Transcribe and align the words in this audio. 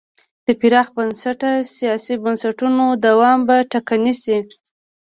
د 0.45 0.47
پراخ 0.59 0.87
بنسټه 0.95 1.51
سیاسي 1.75 2.15
بنسټونو 2.23 2.85
دوام 3.05 3.39
به 3.47 3.57
ټکنی 3.71 4.13
شي. 4.21 4.37